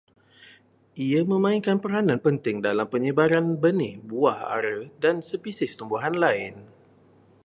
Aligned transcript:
Ia 1.05 1.21
memainkan 1.31 1.77
peranan 1.83 2.17
penting 2.25 2.57
dalam 2.67 2.87
penyebaran 2.93 3.45
benih 3.63 3.93
buah 4.09 4.39
ara 4.55 4.77
dan 5.03 5.15
spesies 5.29 5.73
tumbuhan 5.79 6.15
lain 6.23 6.53